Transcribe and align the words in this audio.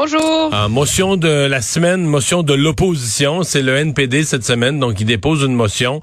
Bonjour. 0.00 0.50
En 0.52 0.68
motion 0.68 1.16
de 1.16 1.28
la 1.28 1.60
semaine, 1.60 2.04
motion 2.04 2.44
de 2.44 2.54
l'opposition, 2.54 3.42
c'est 3.42 3.62
le 3.62 3.74
NPD 3.74 4.22
cette 4.22 4.44
semaine, 4.44 4.78
donc 4.78 5.00
il 5.00 5.06
dépose 5.06 5.42
une 5.42 5.54
motion 5.54 6.00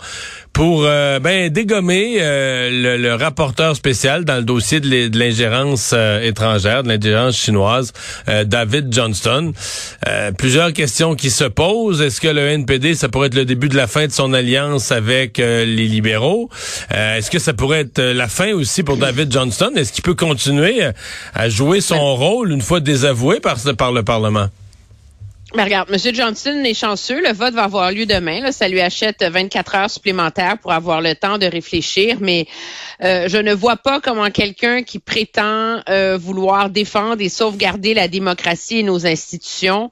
pour 0.56 0.84
euh, 0.86 1.20
ben 1.20 1.50
dégommer 1.50 2.16
euh, 2.20 2.70
le, 2.72 2.96
le, 2.96 3.14
rapporteur 3.16 3.76
spécial 3.76 4.24
dans 4.24 4.38
le 4.38 4.44
dossier 4.44 4.80
de 4.80 5.20
l'ingérence 5.20 5.92
euh, 5.94 6.22
étrangère, 6.22 6.84
de 6.84 6.88
l'ingérence 6.88 7.36
chinoise, 7.36 7.92
David 8.46 8.94
Johnston. 8.94 9.52
plusieurs 10.38 10.72
questions 10.72 11.16
qui 11.16 11.30
se 11.30 11.44
posent. 11.44 12.02
Est-ce 12.02 12.22
que 12.22 12.30
le 12.30 12.48
NPD, 12.48 12.96
ça 12.96 13.10
pourrait 13.10 13.28
être 13.28 13.36
le 13.36 13.44
début 13.44 13.68
de 13.68 13.76
la 13.76 13.88
fin 13.88 14.08
de 14.08 14.12
son 14.14 14.34
alliance 14.34 14.94
avec 14.94 15.38
les 15.38 15.66
libéraux? 15.66 16.50
Est-ce 16.90 17.30
que 17.30 17.40
ça 17.40 17.54
pourrait 17.54 17.82
être 17.82 18.02
la 18.02 18.30
fin 18.30 18.54
aussi 18.54 18.84
pour 18.84 18.96
David 18.96 19.32
Johnston? 19.32 19.72
Est-ce 19.76 19.92
qu'il 19.92 20.04
peut 20.04 20.16
continuer 20.16 20.82
à 21.34 21.50
jouer 21.50 21.82
son 21.82 22.16
rôle 22.16 22.52
une 22.52 22.62
fois 22.62 22.80
désavoué 22.80 23.42
par, 23.42 23.58
par 23.78 23.85
le 23.92 24.04
Parlement? 24.04 24.48
Mais 25.56 25.64
regarde, 25.64 25.90
M. 25.90 26.14
Johnson 26.14 26.64
est 26.66 26.74
chanceux. 26.74 27.22
Le 27.22 27.32
vote 27.32 27.54
va 27.54 27.64
avoir 27.64 27.92
lieu 27.92 28.06
demain. 28.06 28.52
Ça 28.52 28.68
lui 28.68 28.82
achète 28.82 29.24
24 29.24 29.76
heures 29.76 29.90
supplémentaires 29.90 30.58
pour 30.58 30.74
avoir 30.74 31.00
le 31.02 31.16
temps 31.16 31.38
de 31.38 31.46
réfléchir. 31.46 32.18
Mais 32.20 32.46
euh, 33.04 33.30
je 33.30 33.38
ne 33.38 33.54
vois 33.54 33.78
pas 33.78 34.02
comment 34.02 34.30
quelqu'un 34.32 34.84
qui 34.84 35.00
prétend 35.00 35.80
euh, 35.88 36.18
vouloir 36.20 36.70
défendre 36.70 37.22
et 37.22 37.30
sauvegarder 37.30 37.94
la 37.94 38.08
démocratie 38.10 38.80
et 38.80 38.84
nos 38.84 39.08
institutions 39.08 39.92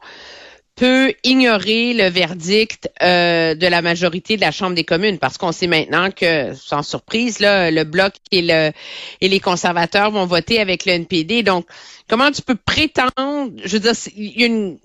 peut 0.75 1.13
ignorer 1.23 1.93
le 1.93 2.09
verdict 2.09 2.89
euh, 3.01 3.53
de 3.53 3.67
la 3.67 3.81
majorité 3.81 4.35
de 4.35 4.41
la 4.41 4.51
Chambre 4.51 4.75
des 4.75 4.83
communes, 4.83 5.19
parce 5.19 5.37
qu'on 5.37 5.51
sait 5.51 5.67
maintenant 5.67 6.09
que, 6.11 6.53
sans 6.55 6.81
surprise, 6.81 7.39
là, 7.39 7.69
le 7.69 7.83
bloc 7.83 8.13
et, 8.31 8.41
le, 8.41 8.71
et 9.21 9.29
les 9.29 9.39
conservateurs 9.39 10.11
vont 10.11 10.25
voter 10.25 10.59
avec 10.59 10.85
le 10.85 10.93
NPD. 10.93 11.43
Donc, 11.43 11.67
comment 12.07 12.31
tu 12.31 12.41
peux 12.41 12.55
prétendre, 12.55 13.51
je 13.63 13.73
veux 13.73 13.79
dire, 13.79 13.93
il 14.15 14.39
y 14.39 14.43
a 14.43 14.47
une 14.47 14.79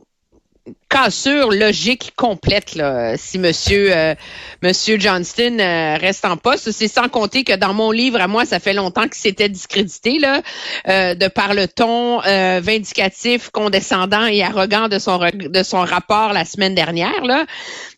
cassure 0.88 1.50
logique 1.50 2.12
complète 2.16 2.74
là, 2.74 3.16
si 3.16 3.38
Monsieur 3.38 3.94
euh, 3.94 4.14
Monsieur 4.62 4.98
Johnston 4.98 5.58
euh, 5.60 5.96
reste 5.96 6.24
en 6.24 6.36
poste. 6.36 6.70
C'est 6.72 6.88
sans 6.88 7.08
compter 7.08 7.44
que 7.44 7.54
dans 7.56 7.74
mon 7.74 7.90
livre 7.90 8.20
à 8.20 8.28
moi, 8.28 8.44
ça 8.44 8.60
fait 8.60 8.72
longtemps 8.72 9.08
que 9.08 9.16
c'était 9.16 9.48
discrédité 9.48 10.18
là, 10.18 10.42
euh, 10.88 11.14
de 11.14 11.28
par 11.28 11.54
le 11.54 11.68
ton 11.68 12.20
vindicatif, 12.60 13.50
condescendant 13.50 14.26
et 14.26 14.42
arrogant 14.42 14.88
de 14.88 14.98
son 14.98 15.18
de 15.18 15.62
son 15.62 15.80
rapport 15.80 16.32
la 16.32 16.44
semaine 16.44 16.74
dernière 16.74 17.24
là. 17.24 17.46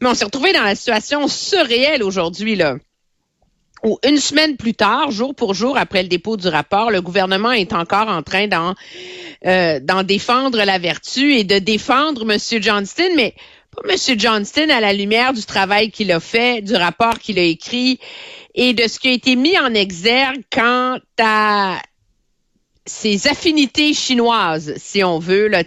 Mais 0.00 0.08
on 0.08 0.14
s'est 0.14 0.24
retrouvé 0.24 0.52
dans 0.52 0.62
la 0.62 0.74
situation 0.74 1.28
surréelle 1.28 2.02
aujourd'hui 2.02 2.56
là 2.56 2.77
où 3.82 3.98
une 4.06 4.18
semaine 4.18 4.56
plus 4.56 4.74
tard, 4.74 5.10
jour 5.10 5.34
pour 5.34 5.55
jour 5.55 5.78
après 5.78 6.02
le 6.02 6.08
dépôt 6.08 6.36
du 6.36 6.48
rapport, 6.48 6.90
le 6.90 7.00
gouvernement 7.00 7.52
est 7.52 7.72
encore 7.72 8.08
en 8.08 8.22
train 8.22 8.46
d'en 8.46 8.74
euh, 9.46 9.80
d'en 9.80 10.02
défendre 10.02 10.62
la 10.64 10.78
vertu 10.78 11.34
et 11.34 11.44
de 11.44 11.58
défendre 11.58 12.30
M. 12.30 12.62
Johnston, 12.62 13.10
mais 13.16 13.34
pas 13.74 13.83
M. 13.88 14.19
Johnston 14.19 14.69
à 14.70 14.80
la 14.80 14.92
lumière 14.92 15.33
du 15.33 15.44
travail 15.44 15.91
qu'il 15.91 16.12
a 16.12 16.20
fait, 16.20 16.62
du 16.62 16.74
rapport 16.74 17.19
qu'il 17.19 17.38
a 17.38 17.42
écrit 17.42 17.98
et 18.55 18.74
de 18.74 18.88
ce 18.88 18.98
qui 18.98 19.08
a 19.08 19.12
été 19.12 19.36
mis 19.36 19.58
en 19.58 19.74
exergue 19.74 20.42
quant 20.50 20.98
à 21.18 21.80
ses 22.86 23.28
affinités 23.28 23.94
chinoises, 23.94 24.74
si 24.77 25.05
on 25.05 25.18
veut, 25.18 25.48
là, 25.48 25.62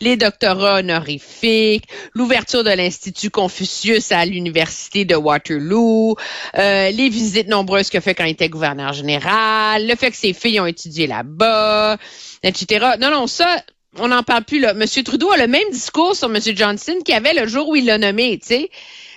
les 0.00 0.16
doctorats 0.16 0.80
honorifiques, 0.80 1.84
l'ouverture 2.14 2.64
de 2.64 2.70
l'Institut 2.70 3.30
Confucius 3.30 4.10
à 4.10 4.24
l'Université 4.24 5.04
de 5.04 5.14
Waterloo, 5.14 6.16
euh, 6.58 6.90
les 6.90 7.08
visites 7.08 7.48
nombreuses 7.48 7.88
qu'il 7.88 7.98
a 7.98 8.00
fait 8.00 8.14
quand 8.14 8.24
il 8.24 8.32
était 8.32 8.48
gouverneur 8.48 8.92
général, 8.94 9.86
le 9.86 9.94
fait 9.94 10.10
que 10.10 10.16
ses 10.16 10.32
filles 10.32 10.58
ont 10.58 10.66
étudié 10.66 11.06
là-bas, 11.06 11.98
etc. 12.46 12.86
Non, 13.00 13.10
non, 13.10 13.26
ça, 13.26 13.60
on 13.98 14.08
n'en 14.08 14.22
parle 14.22 14.44
plus. 14.44 14.60
Là. 14.60 14.70
M. 14.70 14.84
Trudeau 15.04 15.30
a 15.30 15.36
le 15.36 15.46
même 15.46 15.68
discours 15.72 16.14
sur 16.16 16.34
M. 16.34 16.40
Johnson 16.54 16.94
qu'il 17.04 17.14
avait 17.14 17.34
le 17.34 17.46
jour 17.46 17.68
où 17.68 17.76
il 17.76 17.86
l'a 17.86 17.98
nommé, 17.98 18.38
tu 18.38 18.48
sais. 18.48 18.70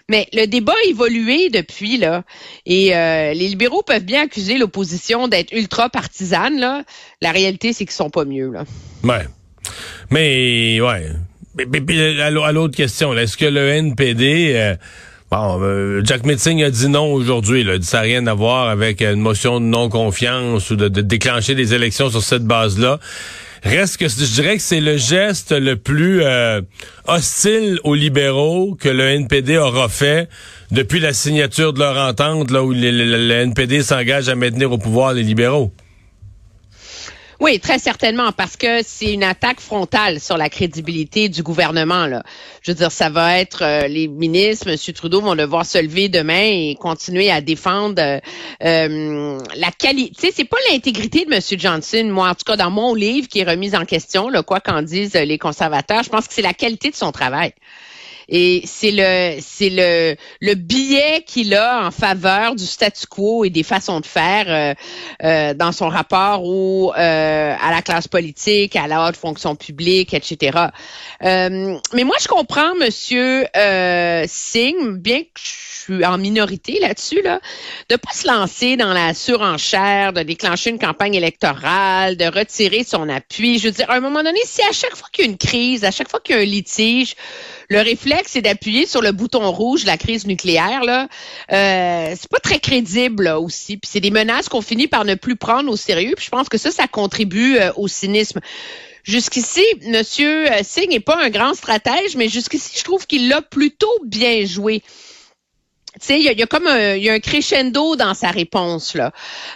Mais 0.10 0.28
le 0.34 0.48
débat 0.48 0.74
a 0.74 0.90
évolué 0.90 1.50
depuis, 1.50 1.98
là. 1.98 2.24
Et 2.66 2.96
euh, 2.96 3.34
les 3.34 3.48
libéraux 3.48 3.84
peuvent 3.84 4.04
bien 4.04 4.24
accuser 4.24 4.58
l'opposition 4.58 5.28
d'être 5.28 5.54
ultra 5.54 5.90
partisane, 5.90 6.60
là. 6.60 6.84
La 7.22 7.32
réalité, 7.32 7.74
c'est 7.74 7.86
qu'ils 7.86 7.94
sont 7.94 8.10
pas 8.10 8.26
mieux, 8.26 8.52
là. 8.52 8.66
Ouais. 9.04 9.26
Mais, 10.10 10.82
ouais. 10.82 11.12
À 12.22 12.52
l'autre 12.52 12.76
question, 12.76 13.16
est-ce 13.16 13.38
que 13.38 13.46
le 13.46 13.70
NPD... 13.70 14.54
Euh, 14.56 14.76
bon, 15.32 15.60
euh, 15.62 16.02
Jack 16.04 16.26
Metzing 16.26 16.64
a 16.64 16.70
dit 16.70 16.90
non 16.90 17.12
aujourd'hui. 17.14 17.64
Là. 17.64 17.74
Ça 17.82 17.98
n'a 17.98 18.04
rien 18.04 18.28
à 18.28 18.34
voir 18.34 18.70
avec 18.70 19.02
une 19.02 19.20
motion 19.20 19.60
de 19.60 19.66
non-confiance 19.66 20.70
ou 20.72 20.76
de, 20.76 20.88
déclencher 20.88 21.56
des 21.56 21.74
élections 21.74 22.10
sur 22.10 22.24
cette 22.24 22.46
base-là. 22.46 23.00
Reste 23.64 23.98
que 23.98 24.08
je 24.08 24.34
dirais 24.34 24.56
que 24.56 24.62
c'est 24.62 24.80
le 24.80 24.98
geste 24.98 25.52
le 25.52 25.76
plus 25.76 26.22
euh, 26.24 26.62
hostile 27.08 27.80
aux 27.84 27.94
libéraux 27.94 28.78
que 28.80 28.88
le 28.88 29.04
NPD 29.04 29.58
aura 29.58 29.90
fait 29.90 30.30
depuis 30.72 31.02
la 31.02 31.12
signature 31.12 31.74
de 31.74 31.80
leur 31.80 31.98
entente, 31.98 32.52
là 32.52 32.64
où 32.64 32.72
le 32.72 33.32
NPD 33.32 33.84
s'engage 33.84 34.30
à 34.30 34.36
maintenir 34.36 34.72
au 34.72 34.78
pouvoir 34.78 35.14
les 35.14 35.24
libéraux. 35.24 35.74
Oui, 37.40 37.58
très 37.62 37.80
certainement, 37.80 38.34
parce 38.34 38.58
que 38.58 38.82
c'est 38.84 39.14
une 39.14 39.24
attaque 39.24 39.62
frontale 39.62 40.20
sur 40.20 40.36
la 40.36 40.50
crédibilité 40.50 41.30
du 41.30 41.42
gouvernement. 41.42 42.06
Je 42.62 42.72
veux 42.72 42.76
dire, 42.76 42.92
ça 42.92 43.10
va 43.10 43.40
être 43.40 43.64
euh, 43.64 43.88
les 43.88 44.10
ministres, 44.10 44.68
M. 44.68 44.76
Trudeau 44.94 45.22
vont 45.22 45.36
devoir 45.36 45.66
se 45.66 45.78
lever 45.78 46.10
demain 46.10 46.42
et 46.44 46.76
continuer 46.78 47.32
à 47.32 47.40
défendre 47.40 48.02
euh, 48.02 48.20
euh 48.66 49.40
la 49.56 49.72
qualité. 49.72 50.14
Tu 50.16 50.28
sais, 50.28 50.34
c'est 50.36 50.44
pas 50.44 50.58
l'intégrité 50.70 51.24
de 51.24 51.34
M. 51.34 51.42
Johnson, 51.58 52.10
moi, 52.12 52.28
en 52.28 52.36
tout 52.36 52.44
cas 52.46 52.58
dans 52.58 52.72
mon 52.72 52.94
livre 52.94 53.30
qui 53.30 53.40
est 53.40 53.50
remise 53.50 53.74
en 53.74 53.86
question, 53.86 54.28
là, 54.28 54.44
quoi 54.44 54.60
qu'en 54.60 54.82
disent 54.82 55.14
les 55.14 55.38
conservateurs. 55.38 56.04
Je 56.04 56.10
pense 56.10 56.28
que 56.28 56.34
c'est 56.34 56.42
la 56.42 56.54
qualité 56.54 56.90
de 56.90 56.96
son 56.96 57.14
travail. 57.14 57.54
Et 58.30 58.62
c'est 58.66 58.92
le 58.92 59.40
c'est 59.42 59.70
le 59.70 60.16
le 60.40 60.54
billet 60.54 61.24
qu'il 61.26 61.54
a 61.56 61.86
en 61.86 61.92
faveur 61.92 62.56
du 62.56 62.66
statu 62.66 63.08
quo 63.08 63.44
et 63.44 63.50
des 63.50 63.64
façons 63.64 64.00
de 64.00 64.06
faire 64.06 64.46
euh, 64.48 64.74
euh, 65.24 65.54
dans 65.54 65.72
son 65.72 65.90
rapport 65.90 66.44
ou 66.44 66.92
euh, 66.92 67.56
à 67.60 67.72
la 67.72 67.82
classe 67.82 68.08
politique, 68.08 68.76
à 68.76 68.88
la 68.88 69.08
haute 69.08 69.18
fonction 69.18 69.56
publique, 69.56 70.14
etc. 70.14 70.58
mais 71.22 72.04
moi, 72.04 72.16
je 72.22 72.28
comprends 72.28 72.76
Monsieur 72.76 73.46
Singh, 74.28 74.98
bien 74.98 75.22
que 75.22 75.40
je 75.42 75.70
suis 75.96 76.06
en 76.06 76.18
minorité 76.18 76.80
là-dessus, 76.80 77.22
là, 77.24 77.40
de 77.90 77.96
pas 77.96 78.12
se 78.14 78.28
lancer 78.28 78.78
dans 78.78 78.94
la 78.94 79.14
surenchère, 79.14 80.14
de 80.14 80.22
déclencher 80.22 80.70
une 80.70 80.80
campagne 80.80 81.16
électorale, 81.16 82.16
de 82.18 82.26
retirer 82.26 82.84
son 82.84 83.10
appui. 83.10 83.60
Je 83.60 83.68
veux 83.68 83.74
dire, 83.74 83.90
à 83.90 83.96
un 83.96 84.00
moment 84.00 84.24
donné, 84.24 84.40
si 84.46 84.62
à 84.62 84.72
chaque 84.72 84.96
fois 84.96 85.08
qu'il 85.12 85.26
y 85.26 85.28
a 85.28 85.32
une 85.32 85.38
crise, 85.38 85.84
à 85.84 85.92
chaque 85.92 86.10
fois 86.10 86.20
qu'il 86.20 86.36
y 86.36 86.40
a 86.40 86.42
un 86.42 86.46
litige, 86.46 87.16
le 87.70 87.82
réflexe, 87.82 88.19
c'est 88.28 88.42
d'appuyer 88.42 88.86
sur 88.86 89.02
le 89.02 89.12
bouton 89.12 89.52
rouge, 89.52 89.86
la 89.86 89.98
crise 89.98 90.26
nucléaire. 90.28 90.84
Là, 90.84 91.08
euh, 91.52 92.16
c'est 92.20 92.30
pas 92.30 92.40
très 92.40 92.60
crédible 92.60 93.28
aussi. 93.28 93.78
Puis 93.78 93.90
c'est 93.92 94.00
des 94.00 94.12
menaces 94.12 94.50
qu'on 94.50 94.62
finit 94.62 94.88
par 94.88 95.06
ne 95.06 95.16
plus 95.16 95.36
prendre 95.36 95.72
au 95.72 95.76
sérieux. 95.76 96.14
Puis 96.16 96.26
je 96.26 96.32
pense 96.32 96.50
que 96.50 96.58
ça, 96.58 96.72
ça 96.72 96.88
contribue 96.88 97.58
euh, 97.58 97.72
au 97.76 97.88
cynisme. 97.88 98.40
Jusqu'ici, 99.04 99.64
Monsieur 99.88 100.52
euh, 100.52 100.60
Singh 100.64 100.90
n'est 100.90 101.00
pas 101.00 101.18
un 101.24 101.30
grand 101.30 101.54
stratège, 101.54 102.16
mais 102.16 102.28
jusqu'ici, 102.28 102.72
je 102.78 102.84
trouve 102.84 103.08
qu'il 103.08 103.30
l'a 103.30 103.42
plutôt 103.42 103.88
bien 104.06 104.46
joué 104.46 104.84
sais, 106.06 106.20
il 106.20 106.24
y, 106.24 106.44
a, 106.44 106.46
comme 106.48 106.68
un, 106.68 106.96
y 106.96 107.10
a 107.10 107.14
un 107.14 107.20
crescendo 107.20 107.96
dans 107.96 108.14
sa 108.14 108.30
réponse 108.30 108.96
là. 108.96 109.12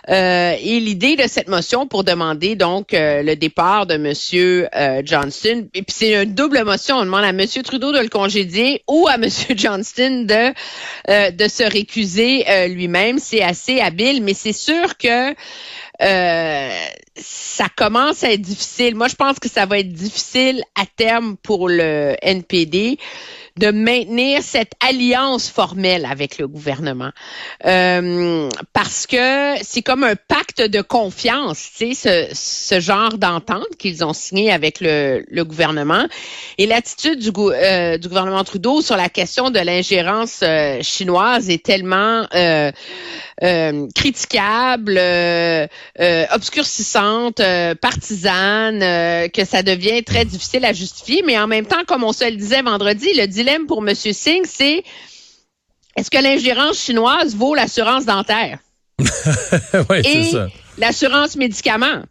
Euh, 0.09 0.55
et 0.59 0.79
l'idée 0.79 1.15
de 1.15 1.23
cette 1.27 1.47
motion 1.47 1.87
pour 1.87 2.03
demander 2.03 2.55
donc 2.55 2.93
euh, 2.93 3.23
le 3.23 3.35
départ 3.35 3.85
de 3.85 3.97
Monsieur 3.97 4.67
euh, 4.75 5.01
Johnston, 5.03 5.67
et 5.73 5.81
puis 5.83 5.95
c'est 5.95 6.23
une 6.23 6.33
double 6.33 6.63
motion. 6.63 6.97
On 6.97 7.05
demande 7.05 7.23
à 7.23 7.33
Monsieur 7.33 7.63
Trudeau 7.63 7.91
de 7.91 7.99
le 7.99 8.09
congédier 8.09 8.83
ou 8.87 9.07
à 9.07 9.17
Monsieur 9.23 9.55
Johnston 9.57 10.25
de 10.27 10.53
de 11.07 11.47
se 11.47 11.63
récuser 11.63 12.45
lui-même. 12.69 13.19
C'est 13.19 13.41
assez 13.41 13.79
habile, 13.79 14.23
mais 14.23 14.33
c'est 14.33 14.53
sûr 14.53 14.97
que 14.97 15.33
ça 15.99 17.67
commence 17.75 18.23
à 18.23 18.31
être 18.31 18.41
difficile. 18.41 18.95
Moi, 18.95 19.07
je 19.07 19.15
pense 19.15 19.39
que 19.39 19.49
ça 19.49 19.65
va 19.65 19.79
être 19.79 19.93
difficile 19.93 20.63
à 20.75 20.85
terme 20.85 21.37
pour 21.37 21.69
le 21.69 22.15
NPD 22.21 22.97
de 23.57 23.69
maintenir 23.69 24.41
cette 24.41 24.73
alliance 24.79 25.49
formelle 25.49 26.05
avec 26.09 26.37
le 26.39 26.47
gouvernement. 26.47 27.11
Euh, 27.65 28.49
parce 28.73 29.05
que 29.05 29.53
c'est 29.61 29.83
comme 29.83 30.03
un 30.03 30.15
pacte 30.15 30.61
de 30.61 30.81
confiance, 30.81 31.69
tu 31.77 31.93
sais, 31.93 32.29
ce, 32.33 32.33
ce 32.33 32.79
genre 32.79 33.17
d'entente 33.17 33.67
qu'ils 33.77 34.03
ont 34.03 34.13
signé 34.13 34.51
avec 34.51 34.79
le, 34.79 35.23
le 35.29 35.45
gouvernement. 35.45 36.07
Et 36.57 36.65
l'attitude 36.65 37.19
du, 37.19 37.29
euh, 37.37 37.97
du, 37.97 38.07
gouvernement 38.07 38.43
Trudeau 38.43 38.81
sur 38.81 38.97
la 38.97 39.09
question 39.09 39.51
de 39.51 39.59
l'ingérence 39.59 40.39
euh, 40.41 40.81
chinoise 40.81 41.49
est 41.49 41.63
tellement 41.63 42.25
euh, 42.33 42.71
euh 45.99 46.25
obscurcissante, 46.31 47.41
partisane, 47.81 48.79
que 49.29 49.45
ça 49.45 49.63
devient 49.63 50.03
très 50.03 50.25
difficile 50.25 50.65
à 50.65 50.73
justifier. 50.73 51.23
Mais 51.25 51.37
en 51.37 51.47
même 51.47 51.65
temps, 51.65 51.83
comme 51.87 52.03
on 52.03 52.13
se 52.13 52.25
le 52.25 52.35
disait 52.35 52.61
vendredi, 52.61 53.07
le 53.15 53.27
dilemme 53.27 53.67
pour 53.67 53.87
M. 53.87 53.93
Singh, 53.95 54.45
c'est 54.45 54.83
est-ce 55.95 56.09
que 56.09 56.17
l'ingérence 56.17 56.79
chinoise 56.79 57.35
vaut 57.35 57.53
l'assurance 57.53 58.05
dentaire? 58.05 58.59
oui, 58.99 60.01
c'est 60.03 60.31
ça. 60.31 60.47
L'assurance 60.77 61.35
médicaments. 61.35 62.03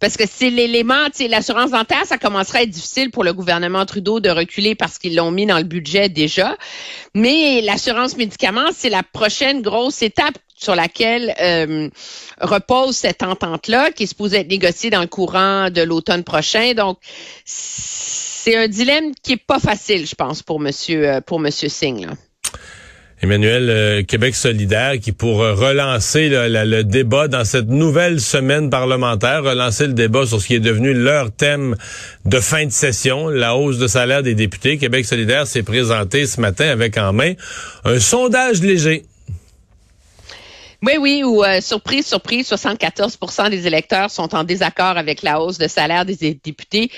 Parce 0.00 0.16
que 0.16 0.24
c'est 0.30 0.50
l'élément, 0.50 1.06
l'assurance 1.30 1.70
dentaire, 1.70 2.04
ça 2.04 2.18
commencerait 2.18 2.58
à 2.58 2.62
être 2.62 2.70
difficile 2.70 3.10
pour 3.10 3.24
le 3.24 3.32
gouvernement 3.32 3.86
Trudeau 3.86 4.20
de 4.20 4.28
reculer 4.28 4.74
parce 4.74 4.98
qu'ils 4.98 5.16
l'ont 5.16 5.30
mis 5.30 5.46
dans 5.46 5.56
le 5.56 5.64
budget 5.64 6.08
déjà. 6.08 6.56
Mais 7.14 7.62
l'assurance 7.62 8.16
médicaments, 8.16 8.70
c'est 8.76 8.90
la 8.90 9.02
prochaine 9.02 9.62
grosse 9.62 10.02
étape 10.02 10.36
sur 10.54 10.74
laquelle 10.74 11.34
euh, 11.40 11.88
repose 12.40 12.96
cette 12.96 13.22
entente-là, 13.22 13.90
qui 13.90 14.04
est 14.04 14.06
supposée 14.06 14.38
être 14.38 14.48
négociée 14.48 14.90
dans 14.90 15.00
le 15.00 15.06
courant 15.06 15.68
de 15.70 15.82
l'automne 15.82 16.24
prochain. 16.24 16.74
Donc, 16.74 16.98
c'est 17.44 18.56
un 18.56 18.68
dilemme 18.68 19.12
qui 19.22 19.32
est 19.32 19.44
pas 19.44 19.58
facile, 19.58 20.06
je 20.06 20.14
pense, 20.14 20.42
pour 20.42 20.60
Monsieur 20.60 21.08
euh, 21.08 21.20
pour 21.20 21.40
Monsieur 21.40 21.68
Singh. 21.68 22.06
Emmanuel, 23.22 23.70
euh, 23.70 24.02
Québec 24.02 24.34
solidaire, 24.34 24.98
qui 25.00 25.12
pour 25.12 25.38
relancer 25.38 26.28
le, 26.28 26.82
débat 26.82 27.26
dans 27.26 27.44
cette 27.44 27.68
nouvelle 27.68 28.20
semaine 28.20 28.68
parlementaire, 28.68 29.42
relancer 29.42 29.86
le 29.86 29.94
débat 29.94 30.26
sur 30.26 30.42
ce 30.42 30.46
qui 30.46 30.54
est 30.56 30.60
devenu 30.60 30.92
leur 30.92 31.32
thème 31.32 31.74
de 32.26 32.38
fin 32.38 32.66
de 32.66 32.70
session, 32.70 33.28
la 33.28 33.56
hausse 33.56 33.78
de 33.78 33.86
salaire 33.86 34.22
des 34.22 34.34
députés. 34.34 34.76
Québec 34.76 35.06
solidaire 35.06 35.46
s'est 35.46 35.62
présenté 35.62 36.26
ce 36.26 36.40
matin 36.40 36.68
avec 36.68 36.98
en 36.98 37.14
main 37.14 37.32
un 37.84 37.98
sondage 37.98 38.60
léger. 38.60 39.04
Oui, 40.86 40.96
oui, 40.98 41.22
ou 41.24 41.42
euh, 41.42 41.60
surprise, 41.60 42.06
surprise, 42.06 42.50
74% 42.50 43.48
des 43.48 43.66
électeurs 43.66 44.10
sont 44.10 44.34
en 44.34 44.44
désaccord 44.44 44.98
avec 44.98 45.22
la 45.22 45.40
hausse 45.40 45.56
de 45.56 45.66
salaire 45.66 46.04
des 46.04 46.34
députés 46.34 46.90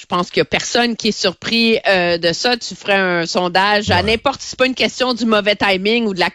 je 0.00 0.06
pense 0.06 0.30
qu'il 0.30 0.40
n'y 0.40 0.42
a 0.42 0.46
personne 0.46 0.96
qui 0.96 1.08
est 1.08 1.12
surpris 1.12 1.78
euh, 1.86 2.16
de 2.16 2.32
ça. 2.32 2.56
Tu 2.56 2.74
ferais 2.74 2.94
un 2.94 3.26
sondage 3.26 3.90
à 3.90 4.02
n'importe, 4.02 4.40
c'est 4.40 4.58
pas 4.58 4.66
une 4.66 4.74
question 4.74 5.12
du 5.12 5.26
mauvais 5.26 5.56
timing 5.56 6.06
ou 6.06 6.14
de 6.14 6.20
la 6.20 6.30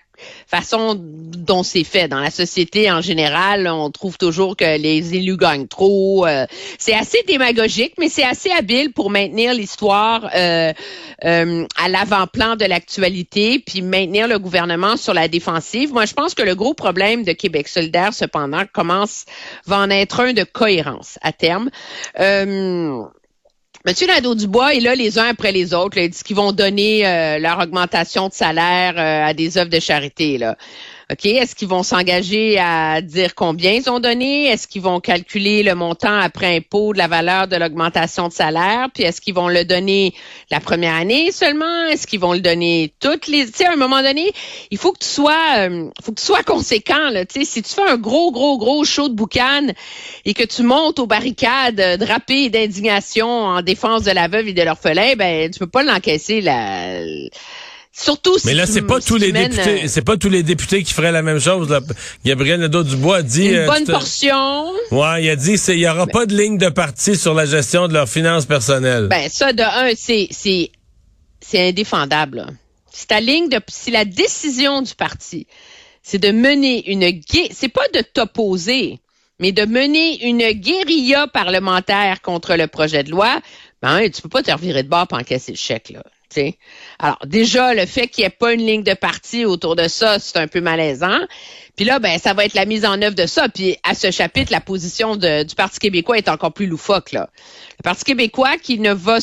façon 0.48 0.96
dont 0.98 1.64
c'est 1.64 1.84
fait. 1.84 2.08
Dans 2.08 2.20
la 2.20 2.32
société 2.32 2.92
en 2.92 3.02
général, 3.02 3.68
on 3.68 3.90
trouve 3.92 4.18
toujours 4.18 4.56
que 4.56 4.78
les 4.78 5.16
élus 5.16 5.38
gagnent 5.38 5.68
trop. 5.68 6.26
Euh, 6.26 6.46
c'est 6.78 6.94
assez 6.94 7.22
démagogique, 7.28 7.94
mais 8.00 8.10
c'est 8.10 8.24
assez 8.24 8.52
habile 8.52 8.94
pour 8.94 9.10
maintenir 9.10 9.54
l'histoire 9.54 10.30
euh, 10.36 10.74
à 11.22 11.90
l'avant-plan 11.90 12.56
de 12.56 12.66
l'actualité, 12.66 13.60
puis 13.60 13.82
maintenir 13.82 14.28
le 14.28 14.40
gouvernement 14.40 14.98
sur 14.98 15.14
la 15.14 15.28
défensive. 15.28 15.94
Moi, 15.94 16.06
je 16.06 16.14
pense 16.14 16.34
que 16.34 16.44
le 16.44 16.56
gros 16.56 16.74
problème 16.74 17.24
de 17.24 17.32
Québec 17.32 17.68
solidaire, 17.68 18.14
cependant, 18.14 18.64
commence 18.72 19.26
va 19.66 19.80
en 19.80 19.90
être 19.90 20.20
un 20.20 20.34
de 20.34 20.44
cohérence 20.44 21.18
à 21.22 21.32
terme. 21.32 21.70
Monsieur 23.88 24.08
Nadeau-Dubois 24.08 24.74
est 24.74 24.80
là 24.80 24.96
les 24.96 25.20
uns 25.20 25.28
après 25.28 25.52
les 25.52 25.72
autres. 25.76 26.00
il 26.00 26.10
dit 26.10 26.24
qu'ils 26.24 26.36
vont 26.36 26.52
donner 26.52 27.06
euh, 27.06 27.38
leur 27.38 27.60
augmentation 27.60 28.30
de 28.30 28.34
salaire 28.34 28.96
euh, 28.98 29.30
à 29.30 29.36
des 29.36 29.60
œuvres 29.60 29.70
de 29.70 29.80
charité. 29.80 30.40
Là. 30.40 30.58
OK, 31.12 31.26
est-ce 31.28 31.54
qu'ils 31.54 31.68
vont 31.68 31.84
s'engager 31.84 32.58
à 32.58 33.00
dire 33.00 33.36
combien 33.36 33.74
ils 33.74 33.88
ont 33.92 34.00
donné? 34.00 34.48
Est-ce 34.48 34.68
qu'ils 34.68 34.82
vont 34.82 35.00
calculer 35.00 35.62
le 35.62 35.76
montant 35.76 36.18
après 36.18 36.58
impôt 36.58 36.94
de 36.94 36.98
la 36.98 37.08
valeur 37.08 37.48
de 37.48 37.56
l'augmentation 37.56 38.28
de 38.28 38.34
salaire? 38.34 38.88
Puis 38.92 39.04
est-ce 39.04 39.22
qu'ils 39.22 39.36
vont 39.36 39.48
le 39.48 39.66
donner 39.66 40.16
la 40.50 40.60
première 40.60 40.96
année 40.96 41.32
seulement? 41.32 41.86
Est-ce 41.86 42.08
qu'ils 42.08 42.20
vont 42.20 42.34
le 42.34 42.40
donner 42.40 42.92
toutes 43.00 43.28
les... 43.28 43.46
Tu 43.46 43.54
sais, 43.54 43.66
à 43.66 43.74
un 43.74 43.76
moment 43.76 44.02
donné, 44.02 44.32
il 44.72 44.80
faut 44.80 44.94
que 44.94 44.98
tu 44.98 45.08
sois, 45.08 45.58
euh, 45.58 45.92
faut 46.04 46.12
que 46.12 46.20
tu 46.20 46.26
sois 46.26 46.42
conséquent. 46.42 47.12
Là, 47.12 47.24
tu 47.24 47.40
sais, 47.40 47.46
si 47.46 47.62
tu 47.62 47.76
fais 47.76 47.88
un 47.88 47.98
gros, 47.98 48.32
gros, 48.32 48.58
gros 48.58 48.84
show 48.84 49.08
de 49.08 49.14
boucan 49.14 49.68
et 50.26 50.34
que 50.34 50.44
tu 50.44 50.64
montes 50.64 50.98
aux 50.98 51.06
barricades 51.06 51.80
euh, 51.80 51.98
drapées 51.98 52.50
d'indignation 52.50 53.28
en 53.30 53.62
défense 53.62 54.02
de 54.02 54.12
la 54.12 54.28
veuve 54.28 54.48
et 54.48 54.54
de 54.54 54.64
l'orphelin, 54.64 55.14
ben 55.16 55.52
tu 55.52 55.60
peux 55.60 55.68
pas 55.68 55.84
l'encaisser 55.84 56.42
Surtout 57.98 58.36
Mais 58.44 58.54
là, 58.54 58.66
c'est 58.66 58.82
pas 58.82 59.00
tous 59.00 59.16
les 59.16 59.32
députés, 59.32 59.86
euh, 59.86 59.88
c'est 59.88 60.02
pas 60.02 60.18
tous 60.18 60.28
les 60.28 60.44
députés 60.44 60.84
qui 60.84 60.94
feraient 60.94 61.14
la 61.14 61.22
même 61.22 61.40
chose. 61.40 61.70
Là. 61.70 61.80
Gabriel 62.26 62.60
Nadeau-Dubois 62.60 63.18
a 63.18 63.22
dit... 63.22 63.48
Une 63.48 63.56
euh, 63.56 63.68
bonne 63.68 63.86
portion. 63.86 64.66
Ouais, 64.92 65.24
il 65.24 65.30
a 65.30 65.36
dit 65.38 65.54
il 65.70 65.80
y 65.80 65.88
aura 65.88 66.06
pas 66.06 66.26
de 66.26 66.36
ligne 66.36 66.58
de 66.58 66.68
parti 66.68 67.16
sur 67.16 67.34
la 67.34 67.46
gestion 67.46 67.88
de 67.88 67.94
leurs 67.94 68.10
finances 68.10 68.46
personnelles. 68.46 69.08
Ben, 69.08 69.30
ça, 69.30 69.54
de 69.54 69.64
un, 69.64 69.94
c'est, 69.96 70.28
c'est, 70.32 70.72
c'est 71.40 71.70
indéfendable. 71.70 72.48
Si 72.92 73.08
ta 73.08 73.22
ligne 73.22 73.48
de, 73.48 73.62
si 73.70 73.92
la 73.92 74.04
décision 74.04 74.82
du 74.82 74.94
parti, 74.94 75.48
c'est 76.04 76.20
de 76.20 76.32
mener 76.32 76.92
une 76.92 77.10
guerre, 77.12 77.48
c'est 77.52 77.70
pas 77.70 77.88
de 77.94 78.02
t'opposer, 78.02 79.00
mais 79.40 79.54
de 79.54 79.66
mener 79.66 80.28
une 80.28 80.52
guérilla 80.52 81.28
parlementaire 81.28 82.22
contre 82.22 82.56
le 82.56 82.68
projet 82.68 83.04
de 83.04 83.12
loi, 83.12 83.40
ben, 83.82 84.10
tu 84.10 84.22
peux 84.22 84.30
pas 84.30 84.44
te 84.44 84.52
revirer 84.52 84.84
de 84.84 84.90
bord 84.90 85.08
pour 85.08 85.18
encaisser 85.18 85.54
le 85.54 85.58
chèque, 85.58 85.92
là. 85.92 86.04
Alors, 87.00 87.20
déjà, 87.26 87.74
le 87.74 87.86
fait 87.86 88.08
qu'il 88.08 88.24
n'y 88.24 88.28
ait 88.28 88.30
pas 88.30 88.54
une 88.54 88.66
ligne 88.66 88.84
de 88.84 88.94
parti 88.94 89.46
autour 89.46 89.76
de 89.76 89.88
ça, 89.88 90.20
c'est 90.20 90.38
un 90.38 90.48
peu 90.48 90.62
malaisant. 90.62 91.20
Puis 91.76 91.86
là, 91.86 92.00
ben, 92.00 92.18
ça 92.20 92.34
va 92.34 92.46
être 92.46 92.54
la 92.54 92.66
mise 92.66 92.86
en 92.86 93.02
œuvre 93.02 93.16
de 93.16 93.26
ça. 93.26 93.50
Puis 93.50 93.78
à 93.84 93.94
ce 93.94 94.12
chapitre, 94.12 94.52
la 94.52 94.62
position 94.62 95.16
du 95.16 95.56
Parti 95.56 95.80
québécois 95.80 96.18
est 96.18 96.30
encore 96.30 96.54
plus 96.54 96.68
loufoque. 96.68 97.12
Là. 97.12 97.30
Le 97.80 97.84
Parti 97.84 98.04
québécois 98.04 98.58
qui 98.58 98.80
ne 98.80 98.94
va 98.94 99.18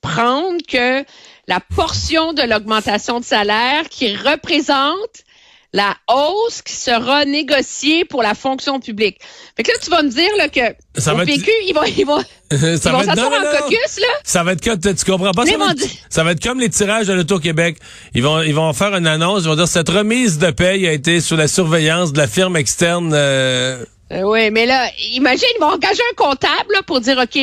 prendre 0.00 0.60
que 0.68 1.04
la 1.46 1.60
portion 1.60 2.32
de 2.32 2.42
l'augmentation 2.42 3.20
de 3.20 3.24
salaire 3.24 3.88
qui 3.88 4.14
représente 4.14 5.24
la 5.74 5.96
hausse 6.08 6.62
qui 6.62 6.72
sera 6.72 7.24
négociée 7.24 8.04
pour 8.04 8.22
la 8.22 8.34
fonction 8.34 8.78
publique. 8.78 9.18
Fait 9.56 9.64
que 9.64 9.72
là, 9.72 9.78
tu 9.82 9.90
vas 9.90 10.02
me 10.04 10.08
dire 10.08 10.30
là, 10.38 10.48
que 10.48 10.60
ça 10.96 11.14
au 11.14 11.18
PQ, 11.18 11.50
ils 11.66 11.74
vont, 11.74 11.82
ils 11.82 12.06
vont, 12.06 12.20
ça 12.50 12.56
ils 12.56 12.92
vont 12.92 13.02
s'asseoir 13.02 13.32
en 13.32 13.58
caucus, 13.58 14.00
là. 14.00 14.06
Ça 14.22 14.44
va 14.44 14.52
être 14.52 14.62
comme, 14.62 14.78
tu 14.78 15.04
comprends 15.04 15.32
pas? 15.32 15.44
Ça 15.44 15.58
va, 15.58 15.72
être, 15.72 15.88
ça 16.08 16.22
va, 16.22 16.30
être, 16.30 16.42
comme 16.42 16.60
les 16.60 16.70
tirages 16.70 17.08
de 17.08 17.12
l'Auto-Québec. 17.12 17.78
Ils 18.14 18.22
vont, 18.22 18.40
ils 18.40 18.54
vont 18.54 18.72
faire 18.72 18.94
une 18.94 19.08
annonce, 19.08 19.42
ils 19.42 19.48
vont 19.48 19.56
dire 19.56 19.66
cette 19.66 19.88
remise 19.88 20.38
de 20.38 20.52
paye 20.52 20.86
a 20.86 20.92
été 20.92 21.20
sous 21.20 21.34
la 21.34 21.48
surveillance 21.48 22.12
de 22.12 22.18
la 22.18 22.28
firme 22.28 22.56
externe 22.56 23.10
euh, 23.12 23.84
euh, 24.12 24.22
oui, 24.22 24.50
mais 24.50 24.66
là, 24.66 24.88
imagine, 25.12 25.48
ils 25.56 25.60
vont 25.60 25.72
engager 25.72 26.02
un 26.12 26.14
comptable 26.14 26.82
pour 26.86 27.00
dire, 27.00 27.18
OK, 27.18 27.38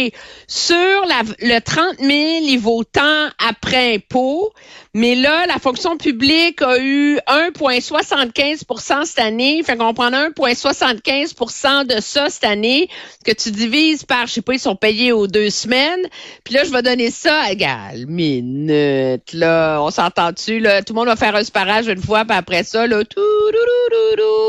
sur 0.48 1.06
la, 1.08 1.24
le 1.40 1.60
30 1.60 1.98
000, 2.00 2.10
il 2.10 2.58
vaut 2.58 2.84
tant 2.84 3.30
après 3.46 3.96
impôt, 3.96 4.54
mais 4.94 5.16
là, 5.16 5.46
la 5.48 5.58
fonction 5.58 5.96
publique 5.96 6.62
a 6.62 6.78
eu 6.78 7.18
1,75% 7.28 9.06
cette 9.06 9.20
année, 9.20 9.64
fait 9.64 9.78
qu'on 9.78 9.94
prend 9.94 10.12
1,75% 10.12 11.88
de 11.88 12.02
ça 12.02 12.30
cette 12.30 12.44
année, 12.44 12.90
que 13.24 13.32
tu 13.32 13.52
divises 13.52 14.04
par, 14.04 14.28
je 14.28 14.34
sais 14.34 14.42
pas, 14.42 14.54
ils 14.54 14.60
sont 14.60 14.76
payés 14.76 15.14
aux 15.14 15.28
deux 15.28 15.50
semaines, 15.50 16.02
puis 16.44 16.56
là, 16.56 16.66
je 16.66 16.72
vais 16.72 16.82
donner 16.82 17.10
ça, 17.10 17.50
égal, 17.50 18.06
minute, 18.08 19.32
là, 19.32 19.80
on 19.82 19.92
s'entend-tu, 19.92 20.60
là, 20.60 20.84
tout 20.84 20.92
le 20.94 21.00
monde 21.00 21.08
va 21.08 21.16
faire 21.16 21.36
un 21.36 21.44
sparage 21.46 21.88
une 21.88 22.02
fois, 22.02 22.26
puis 22.26 22.36
après 22.36 22.64
ça, 22.64 22.86
là, 22.86 23.06
tout, 23.06 23.22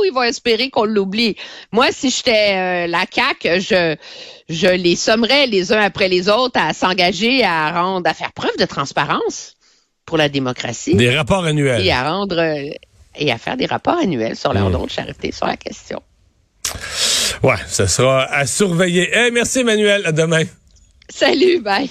ils 0.04 0.12
vont 0.12 0.22
espérer 0.22 0.70
qu'on 0.70 0.84
l'oublie. 0.84 1.36
Moi, 1.70 1.92
si 1.92 2.10
j'étais 2.10 2.56
euh, 2.56 2.86
la 2.88 3.06
CAC, 3.06 3.60
je 3.60 3.96
je 4.48 4.66
les 4.66 4.96
sommerais 4.96 5.46
les 5.46 5.72
uns 5.72 5.80
après 5.80 6.08
les 6.08 6.28
autres 6.28 6.60
à 6.60 6.74
s'engager 6.74 7.44
à 7.44 7.70
rendre, 7.70 8.10
à 8.10 8.12
faire 8.12 8.32
preuve 8.32 8.56
de 8.58 8.64
transparence 8.64 9.54
pour 10.06 10.16
la 10.18 10.28
démocratie. 10.28 10.94
Des 10.94 11.14
rapports 11.14 11.44
annuels. 11.44 11.84
Et 11.84 11.90
à 11.90 12.10
rendre 12.10 12.38
euh, 12.38 12.70
et 13.16 13.30
à 13.30 13.38
faire 13.38 13.56
des 13.56 13.66
rapports 13.66 13.98
annuels 13.98 14.36
sur 14.36 14.52
leur 14.52 14.68
mmh. 14.68 14.72
don 14.72 14.86
de 14.86 14.90
charité 14.90 15.32
sur 15.32 15.46
la 15.46 15.56
question. 15.56 16.02
Ouais, 17.42 17.56
ce 17.68 17.86
sera 17.86 18.24
à 18.24 18.46
surveiller. 18.46 19.10
Eh, 19.12 19.30
merci 19.30 19.60
Emmanuel, 19.60 20.06
à 20.06 20.12
demain. 20.12 20.44
Salut, 21.08 21.60
bye. 21.60 21.90